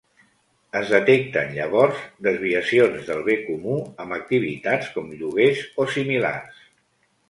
[0.79, 6.71] Es detecten llavors desviacions del bé comú amb activitats com lloguers o similars.